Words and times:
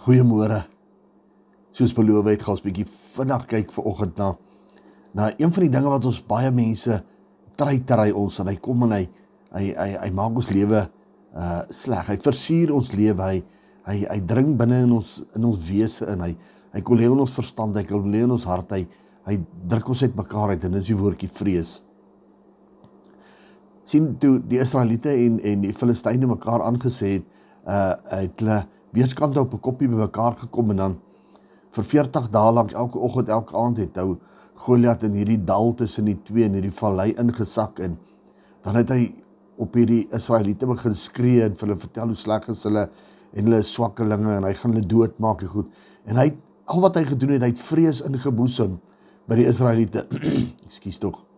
Goeiemôre. 0.00 0.62
Soos 1.76 1.92
beloof 1.92 2.30
het, 2.30 2.40
gaan 2.40 2.56
ons 2.56 2.64
bietjie 2.64 2.86
vinnig 2.88 3.42
kyk 3.50 3.74
vir 3.74 3.88
oggend 3.90 4.20
na 4.20 4.30
na 5.10 5.26
een 5.34 5.50
van 5.50 5.64
die 5.64 5.72
dinge 5.74 5.90
wat 5.90 6.04
ons 6.06 6.20
baie 6.22 6.52
mense 6.54 6.94
treitery 7.58 8.12
ons 8.14 8.36
en 8.38 8.46
hy 8.46 8.54
kom 8.62 8.84
en 8.86 8.94
hy 8.94 9.00
hy 9.50 9.64
hy, 9.74 9.88
hy 10.04 10.10
maak 10.14 10.38
ons 10.38 10.48
lewe 10.54 10.84
uh 11.34 11.58
sleg. 11.74 12.08
Hy 12.14 12.16
versier 12.22 12.72
ons 12.72 12.92
lewe. 12.94 13.26
Hy 13.26 13.42
hy 13.90 13.98
hy 14.06 14.18
dring 14.30 14.54
binne 14.56 14.80
in 14.86 14.96
ons 14.96 15.18
in 15.36 15.44
ons 15.50 15.60
wese 15.68 16.08
in. 16.14 16.24
Hy 16.24 16.32
hy 16.78 16.84
kom 16.86 16.96
lewe 16.96 17.18
in 17.18 17.24
ons 17.26 17.36
verstand, 17.36 17.76
hy 17.76 17.84
kom 17.84 18.08
lewe 18.08 18.30
in 18.30 18.34
ons 18.38 18.48
hart. 18.48 18.72
Hy 18.72 18.86
hy 19.28 19.38
druk 19.68 19.92
ons 19.92 20.06
uitmekaar 20.06 20.54
uit 20.54 20.64
en 20.64 20.80
dis 20.80 20.92
die 20.94 21.00
woordjie 21.02 21.28
vrees. 21.28 21.76
sien 23.90 24.12
toe 24.22 24.38
die 24.38 24.60
Israeliete 24.62 25.10
en 25.10 25.40
en 25.44 25.64
die 25.66 25.74
Filistyne 25.74 26.26
mekaar 26.30 26.62
aangesê 26.62 27.18
het, 27.18 27.24
uh 27.66 27.96
het 28.14 28.38
hulle 28.40 28.62
weerskante 28.92 29.40
op 29.40 29.54
'n 29.54 29.60
koppie 29.60 29.88
bymekaar 29.88 30.36
gekom 30.38 30.70
en 30.70 30.76
dan 30.76 30.98
vir 31.70 31.84
40 31.84 32.28
dae 32.30 32.52
lank 32.52 32.72
elke 32.72 32.98
oggend 32.98 33.28
elke 33.28 33.56
aand 33.56 33.76
het 33.76 33.96
hou 33.96 34.18
Goliat 34.54 35.02
in 35.02 35.12
hierdie 35.12 35.44
dal 35.44 35.74
tussen 35.74 36.04
die 36.04 36.18
twee 36.22 36.44
in 36.44 36.52
hierdie 36.52 36.74
vallei 36.74 37.14
ingesak 37.16 37.78
en 37.78 37.98
dan 38.62 38.76
het 38.76 38.90
hy 38.92 39.14
op 39.56 39.74
hierdie 39.74 40.02
Israeliete 40.12 40.66
begin 40.66 40.94
skree 40.94 41.44
en 41.44 41.56
vir 41.56 41.68
hulle 41.68 41.80
vertel 41.80 42.12
hoe 42.12 42.16
sleg 42.16 42.48
is 42.52 42.66
hulle 42.68 42.90
en 43.32 43.48
hulle 43.48 43.62
swakkelinge 43.62 44.36
en 44.36 44.44
hy 44.44 44.52
gaan 44.58 44.74
hulle 44.74 44.86
doodmaak 44.86 45.46
en 45.46 45.52
goed. 45.54 45.72
En 46.04 46.20
hy 46.20 46.28
al 46.64 46.84
wat 46.84 47.00
hy 47.00 47.06
gedoen 47.14 47.36
het 47.36 47.46
hy 47.46 47.52
het 47.54 47.64
vrees 47.70 48.04
ingeboesem 48.04 48.78
by 49.30 49.40
die 49.40 49.48
Israeliete. 49.48 50.06
Ekskuus 50.68 51.00
tog 51.00 51.29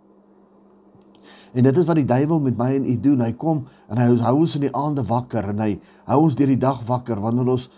En 1.52 1.62
dit 1.62 1.77
is 1.77 1.87
wat 1.87 1.98
die 2.01 2.09
duiwel 2.09 2.41
met 2.41 2.56
my 2.56 2.70
en 2.77 2.84
u 2.88 2.97
doen. 3.01 3.20
Hy 3.20 3.33
kom 3.37 3.65
en 3.88 4.01
hy 4.01 4.09
hou 4.24 4.37
ons 4.41 4.55
in 4.56 4.66
die 4.66 4.74
aande 4.77 5.05
wakker 5.09 5.51
en 5.52 5.59
hy 5.65 5.73
hou 6.09 6.20
ons 6.24 6.37
deur 6.37 6.52
die 6.52 6.60
dag 6.60 6.80
wakker 6.88 7.20
wanneer 7.20 7.52
ons 7.56 7.69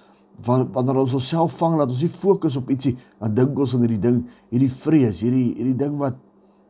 wanneer 0.45 0.99
ons 0.99 1.13
onsself 1.15 1.55
vang 1.61 1.77
dat 1.79 1.91
ons 1.95 2.01
nie 2.03 2.11
fokus 2.11 2.57
op 2.59 2.71
ietsie 2.75 2.97
dan 3.21 3.35
dink 3.35 3.59
ons 3.59 3.75
aan 3.77 3.85
hierdie 3.85 4.01
ding, 4.03 4.17
hierdie 4.51 4.71
vrees, 4.71 5.21
hierdie 5.23 5.53
hierdie 5.55 5.77
ding 5.79 5.95
wat 6.01 6.17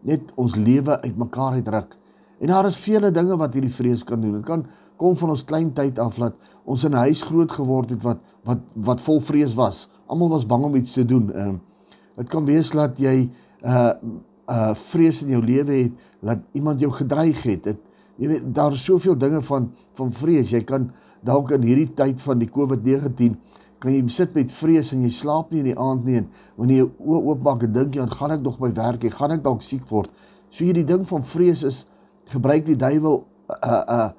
net 0.05 0.35
ons 0.37 0.57
lewe 0.61 0.99
uitmekaar 1.01 1.57
uitruk. 1.61 1.95
En 2.45 2.53
daar 2.53 2.69
is 2.69 2.77
vele 2.77 3.11
dinge 3.15 3.39
wat 3.41 3.55
hierdie 3.57 3.73
vrees 3.73 4.05
kan 4.05 4.21
doen. 4.21 4.37
Dit 4.41 4.45
kan 4.49 4.67
kom 5.01 5.17
van 5.17 5.33
ons 5.33 5.47
klein 5.49 5.73
tyd 5.75 5.99
af 5.99 6.19
dat 6.21 6.37
ons 6.65 6.85
in 6.85 6.93
'n 6.93 7.05
huis 7.09 7.23
groot 7.23 7.53
geword 7.53 7.91
het 7.91 8.03
wat 8.03 8.21
wat 8.45 8.61
wat 8.75 9.01
vol 9.01 9.21
vrees 9.21 9.55
was. 9.55 9.89
Almal 10.07 10.29
was 10.29 10.47
bang 10.47 10.65
om 10.65 10.75
iets 10.75 10.93
te 10.93 11.05
doen. 11.05 11.33
Ehm 11.33 11.57
dit 12.17 12.29
kan 12.29 12.45
wees 12.45 12.71
dat 12.71 12.99
jy 12.99 13.31
uh 13.63 13.93
uh 14.51 14.75
vrees 14.75 15.23
in 15.23 15.35
jou 15.35 15.43
lewe 15.43 15.73
het 15.73 15.93
dat 16.21 16.39
iemand 16.53 16.81
jou 16.81 16.93
gedreig 16.93 17.43
het. 17.43 17.65
Dit 17.65 17.79
jy 18.17 18.29
weet 18.29 18.55
daar 18.55 18.73
is 18.73 18.85
soveel 18.85 19.17
dinge 19.19 19.43
van 19.43 19.71
van 19.95 20.13
vrees. 20.13 20.51
Jy 20.51 20.65
kan 20.65 20.91
dalk 21.25 21.51
in 21.57 21.63
hierdie 21.63 21.93
tyd 21.97 22.21
van 22.21 22.39
die 22.39 22.51
COVID-19 22.51 23.37
kan 23.85 23.93
jy 23.93 24.05
sit 24.09 24.33
met 24.37 24.53
vrees 24.53 24.93
en 24.95 25.03
jy 25.05 25.11
slaap 25.13 25.51
nie 25.53 25.61
in 25.61 25.71
die 25.73 25.79
aand 25.81 26.07
nie 26.09 26.17
en 26.23 26.29
wanneer 26.57 26.85
jy 26.85 26.91
oë 27.05 27.23
oopmaak 27.33 27.67
en 27.67 27.73
dink 27.75 27.97
jy 27.97 28.05
aan 28.05 28.15
gaan 28.17 28.33
ek 28.33 28.45
nog 28.45 28.57
by 28.63 28.71
werk, 28.73 29.05
ek 29.05 29.17
gaan 29.19 29.35
ek 29.37 29.43
dalk 29.45 29.65
siek 29.65 29.85
word. 29.91 30.09
So 30.49 30.65
hierdie 30.65 30.87
ding 30.89 31.05
van 31.09 31.25
vrees 31.27 31.65
is 31.69 31.83
gebruik 32.33 32.65
die 32.65 32.79
duiwel 32.81 33.25
uh 33.53 33.83
uh 33.97 34.11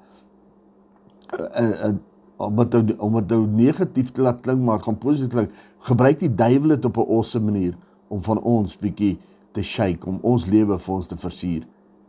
uh 1.58 1.94
om 2.36 2.58
dit 2.60 2.92
om 3.00 3.14
dit 3.16 3.32
nou 3.32 3.46
negatief 3.48 4.12
te 4.12 4.22
laat 4.22 4.42
klink 4.44 4.60
maar 4.62 4.82
gaan 4.84 4.98
positief 5.00 5.32
klink. 5.32 5.54
Gebruik 5.88 6.20
die 6.20 6.30
duiwel 6.30 6.76
dit 6.76 6.84
op 6.84 6.98
'n 6.98 7.10
awesome 7.16 7.50
manier 7.50 7.74
om 8.08 8.22
van 8.22 8.42
ons 8.42 8.76
bietjie 8.76 9.18
te 9.56 9.64
shake 9.64 10.06
om 10.08 10.20
ons 10.26 10.46
lewe 10.50 10.76
vir 10.78 10.94
ons 10.94 11.08
te 11.08 11.16
versier. 11.20 11.64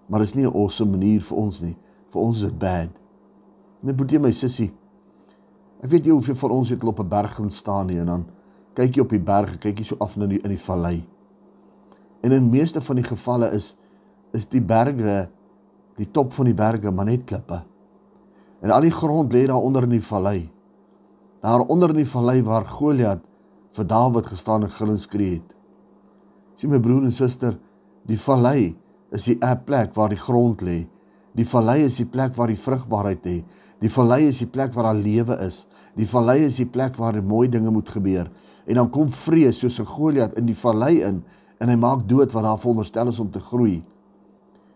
Maar 0.08 0.24
dit 0.24 0.30
is 0.30 0.36
nie 0.36 0.48
'n 0.48 0.54
awesome 0.54 0.92
manier 0.92 1.22
vir 1.22 1.38
ons 1.38 1.62
nie. 1.62 1.78
Vir 2.12 2.22
ons 2.22 2.42
is 2.42 2.50
dit 2.50 2.60
bad. 2.60 2.90
Net 3.82 3.96
boetie 3.96 4.20
my 4.20 4.32
sussie. 4.32 4.74
Ek 5.84 5.90
weet 5.90 6.06
jy 6.06 6.12
hoeveel 6.12 6.36
van 6.36 6.52
ons 6.52 6.70
het 6.70 6.84
op 6.84 7.00
'n 7.00 7.10
berg 7.10 7.36
gaan 7.36 7.50
staan 7.50 7.88
nie 7.88 8.00
en 8.00 8.06
dan 8.06 8.26
kyk 8.74 8.96
jy 8.96 9.02
op 9.02 9.10
die 9.10 9.20
berg, 9.20 9.58
kyk 9.60 9.78
jy 9.80 9.84
so 9.86 9.96
af 10.00 10.18
na 10.18 10.26
die 10.26 10.42
in 10.42 10.50
die 10.50 10.60
vallei. 10.60 11.06
En 12.22 12.32
in 12.32 12.50
meeste 12.50 12.82
van 12.82 12.96
die 12.96 13.06
gevalle 13.06 13.52
is 13.52 13.76
is 14.34 14.48
die 14.48 14.62
berge 14.62 15.30
die 15.96 16.12
top 16.12 16.34
van 16.34 16.46
die 16.46 16.54
berge 16.54 16.92
maar 16.92 17.06
net 17.06 17.26
klippe. 17.26 17.64
En 18.62 18.72
al 18.72 18.82
die 18.82 18.92
grond 18.92 19.34
lê 19.34 19.46
daar 19.46 19.62
onder 19.62 19.84
in 19.84 19.90
die 19.90 20.04
vallei. 20.04 20.50
Daar 21.42 21.60
onder 21.68 21.90
in 21.90 21.96
die 21.96 22.10
vallei 22.10 22.44
waar 22.44 22.66
Goliat 22.66 23.22
vir 23.72 23.86
Dawid 23.86 24.26
gestaan 24.26 24.64
en 24.64 24.70
gil 24.70 24.90
en 24.90 25.00
skree 25.00 25.34
het. 25.34 25.57
Sien 26.58 26.72
my 26.74 26.80
broer 26.82 27.06
en 27.06 27.14
suster, 27.14 27.54
die 28.10 28.18
vallei 28.18 28.74
is 29.14 29.28
die 29.30 29.38
plek 29.38 29.94
waar 29.94 30.10
die 30.10 30.18
grond 30.18 30.64
lê. 30.66 30.88
Die 31.38 31.46
vallei 31.46 31.84
is 31.86 32.00
die 32.02 32.08
plek 32.10 32.34
waar 32.36 32.50
die 32.50 32.58
vrugbaarheid 32.58 33.26
lê. 33.26 33.44
Die 33.78 33.92
vallei 33.94 34.24
is 34.32 34.40
die 34.42 34.50
plek 34.50 34.74
waar 34.74 34.90
daar 34.90 34.98
lewe 34.98 35.38
is. 35.46 35.68
Die 35.98 36.08
vallei 36.10 36.48
is 36.48 36.58
die 36.58 36.66
plek 36.66 36.98
waar 36.98 37.20
mooi 37.22 37.46
dinge 37.48 37.70
moet 37.72 37.90
gebeur. 37.90 38.32
En 38.66 38.82
dan 38.82 38.90
kom 38.90 39.10
vrees 39.10 39.60
soos 39.60 39.80
'n 39.80 39.86
Goliat 39.86 40.36
in 40.36 40.46
die 40.46 40.56
vallei 40.56 41.02
in 41.02 41.24
en 41.60 41.70
hy 41.70 41.76
maak 41.76 42.08
dood 42.10 42.32
wat 42.32 42.44
daar 42.44 42.58
veronderstel 42.58 43.08
is 43.08 43.20
om 43.20 43.32
te 43.32 43.40
groei. 43.40 43.84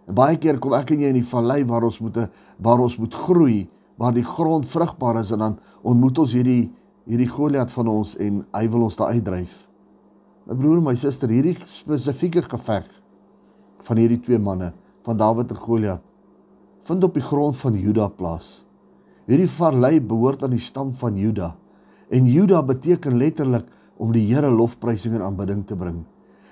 En 0.07 0.13
baie 0.13 0.37
keer 0.37 0.59
kom 0.59 0.73
ek 0.73 0.91
en 0.91 0.99
jy 0.99 1.07
in 1.07 1.21
die 1.21 1.29
vallei 1.33 1.65
waar 1.65 1.83
ons 1.83 1.99
moet 1.99 2.29
waar 2.57 2.79
ons 2.79 2.97
moet 2.97 3.13
groei, 3.13 3.69
waar 3.97 4.13
die 4.13 4.23
grond 4.23 4.65
vrugbaar 4.65 5.19
is 5.19 5.31
en 5.31 5.39
dan 5.39 5.59
ontmoet 5.81 6.17
ons 6.17 6.31
hierdie 6.33 6.71
hierdie 7.05 7.29
Goliat 7.29 7.71
van 7.71 7.87
ons 7.87 8.15
en 8.17 8.45
hy 8.53 8.69
wil 8.69 8.83
ons 8.83 8.95
daar 8.95 9.07
uitdryf. 9.07 9.70
My 10.49 10.57
broer 10.57 10.79
en 10.79 10.87
my 10.87 10.95
suster, 10.97 11.29
hierdie 11.29 11.53
spesifieke 11.69 12.41
geveg 12.41 12.87
van 13.85 13.97
hierdie 13.97 14.21
twee 14.21 14.39
manne, 14.41 14.71
van 15.05 15.17
Dawid 15.17 15.51
en 15.53 15.57
Goliat, 15.57 16.03
vind 16.85 17.03
op 17.05 17.17
die 17.17 17.25
grond 17.25 17.57
van 17.57 17.77
Juda 17.77 18.07
plaas. 18.09 18.63
Hierdie 19.29 19.49
vallei 19.49 19.99
behoort 20.01 20.43
aan 20.45 20.55
die 20.55 20.61
stam 20.61 20.89
van 20.97 21.17
Juda. 21.17 21.53
En 22.09 22.25
Juda 22.25 22.61
beteken 22.65 23.19
letterlik 23.21 23.69
om 24.01 24.11
die 24.13 24.25
Here 24.31 24.49
lofprysing 24.49 25.13
en 25.15 25.27
aanbidding 25.27 25.61
te 25.67 25.77
bring. 25.77 26.01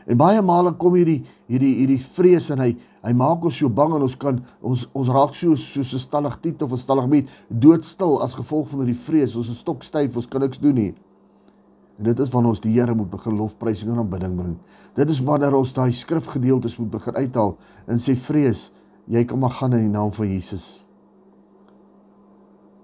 En 0.09 0.17
baie 0.17 0.41
male 0.41 0.71
kom 0.77 0.95
hierdie 0.97 1.19
hierdie 1.49 1.73
hierdie 1.81 1.99
vrees 2.01 2.49
en 2.53 2.61
hy 2.63 2.71
hy 3.05 3.11
maak 3.17 3.43
ons 3.45 3.59
so 3.61 3.69
bang 3.73 3.93
en 3.95 4.05
ons 4.05 4.15
kan 4.21 4.39
ons 4.65 4.85
ons 4.97 5.11
raak 5.13 5.35
so 5.37 5.55
soos 5.55 5.93
'n 5.93 5.99
stalagtiet 5.99 6.61
of 6.61 6.71
'n 6.73 6.77
stalagmiet 6.77 7.29
doodstil 7.49 8.21
as 8.21 8.33
gevolg 8.33 8.69
van 8.69 8.85
hierdie 8.85 9.03
vrees. 9.05 9.35
Ons 9.35 9.49
is 9.49 9.59
stokstyf, 9.59 10.15
ons 10.15 10.27
kan 10.27 10.41
niks 10.41 10.59
doen 10.59 10.75
nie. 10.75 10.95
En 11.99 12.07
dit 12.07 12.19
is 12.23 12.29
wanneer 12.31 12.55
ons 12.55 12.61
die 12.63 12.71
Here 12.77 12.95
moet 12.95 13.09
begin 13.11 13.35
lofprysing 13.35 13.91
en 13.91 13.99
aanbidding 14.05 14.35
bring. 14.37 14.53
Dit 14.95 15.09
is 15.11 15.19
wanneer 15.19 15.55
ons 15.57 15.73
daai 15.75 15.91
skrifgedeeltes 15.91 16.77
moet 16.79 16.93
begin 16.93 17.17
uithaal 17.19 17.57
en 17.91 17.99
sê 17.99 18.15
vrees, 18.15 18.69
jy 19.11 19.25
kan 19.27 19.41
maar 19.41 19.51
gaan 19.57 19.75
in 19.75 19.89
die 19.89 19.91
naam 19.91 20.13
van 20.15 20.29
Jesus. 20.31 20.85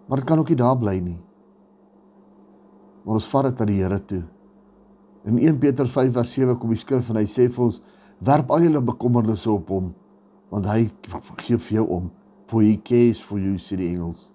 Maar 0.10 0.20
dit 0.20 0.28
kan 0.28 0.42
ook 0.42 0.52
nie 0.52 0.60
daar 0.60 0.76
bly 0.78 0.98
nie. 1.00 1.18
Maar 3.06 3.22
ons 3.22 3.30
vat 3.32 3.48
dit 3.48 3.62
na 3.62 3.70
die 3.70 3.80
Here 3.80 4.00
toe. 4.10 4.24
In 5.26 5.40
1 5.40 5.62
Petrus 5.64 5.94
5 5.96 6.12
vers 6.14 6.34
7 6.36 6.58
kom 6.60 6.74
die 6.74 6.82
skrif 6.82 7.08
en 7.10 7.22
hy 7.22 7.26
sê 7.30 7.48
vir 7.50 7.66
ons: 7.66 7.80
"Werp 8.20 8.52
al 8.52 8.68
julle 8.68 8.82
bekommernisse 8.82 9.50
op 9.52 9.70
hom, 9.70 9.94
want 10.52 10.66
hy 10.66 10.92
gee 11.42 11.58
vir 11.58 11.78
jou 11.80 11.88
om. 11.88 12.12
For 12.48 12.62
he 12.62 12.76
cares 12.78 13.24
for 13.24 13.40
you," 13.40 13.56
sê 13.58 13.78
die 13.78 13.94
engels. 13.96 14.30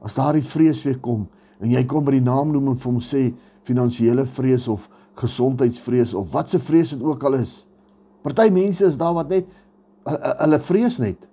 As 0.00 0.14
daardie 0.14 0.44
vrees 0.44 0.84
weer 0.84 1.00
kom 1.00 1.26
en 1.60 1.72
jy 1.72 1.82
kom 1.88 2.04
by 2.04 2.16
die 2.16 2.24
naam 2.24 2.52
noem 2.52 2.72
en 2.72 2.80
vir 2.80 2.90
hom 2.90 3.02
sê 3.04 3.28
finansiële 3.66 4.26
vrees 4.28 4.68
of 4.68 4.88
gesondheidsvrees 5.16 6.14
of 6.14 6.32
wat 6.34 6.50
se 6.52 6.60
vrees 6.62 6.92
dit 6.94 7.02
ook 7.02 7.24
al 7.24 7.40
is. 7.40 7.64
Party 8.22 8.50
mense 8.52 8.84
is 8.84 8.98
daar 9.00 9.14
wat 9.16 9.30
net 9.32 9.48
hulle 10.06 10.58
vrees 10.62 10.98
net. 11.02 11.28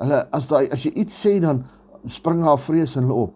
Hulle 0.00 0.20
as 0.34 0.48
daai 0.50 0.68
as 0.72 0.84
jy 0.86 0.92
iets 1.04 1.16
sê 1.26 1.36
dan 1.42 1.64
spring 2.10 2.42
haar 2.44 2.60
vrees 2.60 2.96
in 2.96 3.06
hulle 3.06 3.26
op. 3.28 3.34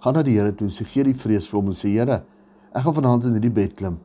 Gaan 0.00 0.16
na 0.16 0.24
die 0.24 0.38
Here 0.38 0.52
toe, 0.56 0.70
sê 0.72 0.86
gee 0.88 1.04
die 1.04 1.16
vrees 1.16 1.48
vir 1.50 1.60
hom 1.60 1.72
en 1.72 1.76
sê 1.76 1.92
Here, 1.92 2.22
ek 2.72 2.84
gaan 2.86 2.96
vanaand 2.96 3.28
in 3.28 3.36
hierdie 3.36 3.52
bed 3.52 3.76
klim 3.76 3.98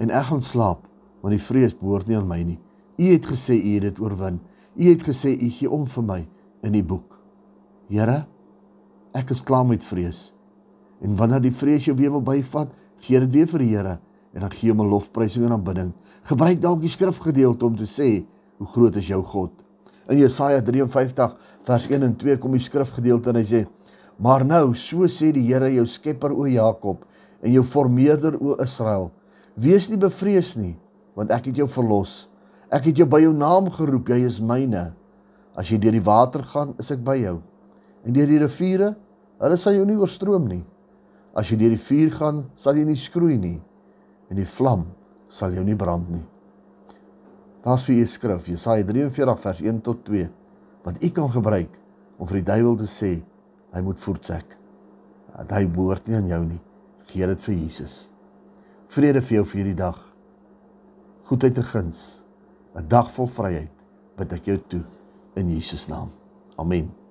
en 0.00 0.10
ek 0.10 0.30
gaan 0.30 0.40
slaap, 0.42 0.86
want 1.22 1.34
die 1.34 1.42
vrees 1.42 1.74
behoort 1.76 2.08
nie 2.08 2.16
aan 2.16 2.28
my 2.28 2.40
nie. 2.46 2.58
U 2.98 3.08
het 3.10 3.26
gesê 3.28 3.58
u 3.58 3.74
het 3.76 3.84
dit 3.90 4.00
oorwin. 4.00 4.40
U 4.74 4.84
het 4.88 5.02
gesê 5.04 5.34
u 5.36 5.48
gee 5.52 5.70
om 5.70 5.84
vir 5.86 6.06
my 6.08 6.20
in 6.64 6.74
die 6.74 6.84
boek. 6.84 7.18
Here, 7.92 8.22
ek 9.14 9.30
is 9.34 9.42
klaar 9.44 9.66
met 9.66 9.84
vrees. 9.84 10.32
En 11.02 11.16
wanneer 11.16 11.42
die 11.42 11.54
vrees 11.54 11.84
jou 11.88 11.96
weer 11.98 12.12
wil 12.14 12.24
byvat, 12.24 12.70
gee 13.02 13.20
dit 13.20 13.32
weer 13.34 13.48
vir 13.50 13.64
die 13.64 13.70
Here 13.74 13.98
en 14.32 14.40
dan 14.46 14.50
gee 14.50 14.70
hom 14.70 14.80
'n 14.80 14.88
lofprysing 14.88 15.44
en 15.44 15.52
aanbidding. 15.52 15.92
Gebruik 16.22 16.60
dalk 16.60 16.80
die 16.80 16.88
skrifgedeelte 16.88 17.66
om 17.66 17.76
te 17.76 17.84
sê 17.84 18.24
hoe 18.58 18.66
groot 18.66 18.96
is 18.96 19.06
jou 19.06 19.22
God. 19.22 19.50
In 20.08 20.18
Jesaja 20.18 20.62
53 20.62 21.36
vers 21.62 21.88
1 21.90 22.02
en 22.02 22.16
2 22.16 22.38
kom 22.38 22.52
die 22.52 22.60
skrifgedeelte 22.60 23.30
en 23.30 23.36
hy 23.36 23.44
sê: 23.44 23.66
"Maar 24.18 24.44
nou, 24.44 24.74
so 24.74 25.06
sê 25.06 25.32
die 25.32 25.46
Here 25.46 25.72
jou 25.74 25.86
Skepper 25.86 26.32
o 26.32 26.46
Jakob 26.46 27.04
en 27.42 27.52
jou 27.52 27.64
Vormeerder 27.64 28.36
o 28.40 28.56
Israel: 28.62 29.12
Wees 29.54 29.90
nie 29.90 29.98
bevrees 29.98 30.56
nie, 30.56 30.78
want 31.14 31.30
ek 31.30 31.46
het 31.46 31.56
jou 31.56 31.68
verlos. 31.68 32.28
Ek 32.70 32.84
het 32.84 32.96
jou 32.96 33.06
by 33.06 33.20
jou 33.20 33.32
naam 33.36 33.70
geroep, 33.70 34.08
jy 34.08 34.26
is 34.26 34.40
myne. 34.40 34.94
As 35.54 35.68
jy 35.68 35.78
deur 35.78 35.92
die 35.92 36.00
water 36.00 36.42
gaan, 36.42 36.74
is 36.78 36.90
ek 36.90 37.04
by 37.04 37.16
jou. 37.20 37.42
En 38.04 38.12
deur 38.12 38.26
die 38.26 38.40
riviere, 38.42 38.94
hulle 39.42 39.56
sal 39.56 39.76
jou 39.78 39.86
nie 39.86 39.98
oorstroom 39.98 40.48
nie. 40.48 40.64
As 41.34 41.50
jy 41.50 41.56
deur 41.56 41.74
die 41.74 41.80
vuur 41.80 42.12
gaan, 42.18 42.44
sal 42.56 42.76
jy 42.76 42.84
nie 42.84 42.98
skroei 42.98 43.38
nie, 43.38 43.58
en 44.30 44.36
die 44.36 44.48
vlam 44.48 44.86
sal 45.28 45.54
jou 45.54 45.64
nie 45.64 45.78
brand 45.78 46.10
nie." 46.10 46.24
Daar's 47.62 47.84
vir 47.86 48.02
u 48.02 48.06
skrif 48.10 48.48
Jesaja 48.50 48.84
43 48.84 49.40
vers 49.40 49.60
1 49.62 49.80
tot 49.86 50.04
2 50.04 50.28
wat 50.82 50.98
u 50.98 51.10
kan 51.10 51.30
gebruik 51.30 51.78
om 52.18 52.26
vir 52.26 52.40
die 52.40 52.48
duiwel 52.48 52.76
te 52.80 52.88
sê 52.90 53.12
hy 53.72 53.82
moet 53.86 54.00
voortsak. 54.02 54.56
Dat 55.32 55.54
hy 55.56 55.66
behoort 55.70 56.08
nie 56.08 56.16
aan 56.18 56.30
jou 56.30 56.40
nie. 56.44 56.60
Gee 57.06 57.26
dit 57.26 57.44
vir 57.46 57.54
Jesus. 57.54 57.94
Vrede 58.92 59.22
vir 59.22 59.38
jou 59.38 59.44
vir 59.52 59.62
hierdie 59.62 59.78
dag. 59.78 60.00
Goedheid 61.28 61.58
en 61.62 61.68
guns. 61.70 62.22
'n 62.74 62.88
Dag 62.88 63.12
vol 63.12 63.28
vryheid 63.28 63.86
bid 64.16 64.32
ek 64.32 64.48
jou 64.48 64.58
toe 64.68 64.82
in 65.36 65.48
Jesus 65.48 65.88
naam. 65.88 66.10
Amen. 66.58 67.01